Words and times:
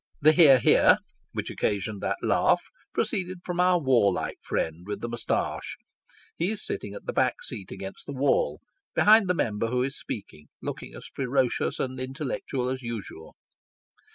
The" 0.19 0.31
hear, 0.33 0.57
hear," 0.57 0.97
which 1.31 1.51
occasioned 1.51 2.01
that 2.01 2.17
laugh, 2.23 2.63
proceeded 2.91 3.41
from 3.45 3.59
our 3.59 3.77
warlike 3.79 4.39
friend 4.41 4.83
with 4.87 4.99
the 4.99 5.07
moustache; 5.07 5.77
he 6.35 6.49
is 6.49 6.65
sitting 6.65 6.95
on 6.95 7.01
the 7.05 7.13
back 7.13 7.43
seat 7.43 7.69
against 7.71 8.07
the 8.07 8.13
wall, 8.13 8.61
behind 8.95 9.27
the 9.27 9.35
Member 9.35 9.67
who 9.67 9.83
is 9.83 9.95
speaking, 9.95 10.47
looking 10.59 10.95
as 10.95 11.11
ferocious 11.13 11.77
and 11.77 11.99
intellectual 11.99 12.67
as 12.67 12.81
usual. 12.81 13.35